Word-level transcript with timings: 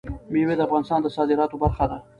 مېوې 0.31 0.55
د 0.57 0.61
افغانستان 0.67 0.99
د 1.01 1.07
صادراتو 1.15 1.61
برخه 1.63 1.85
ده. 1.91 1.97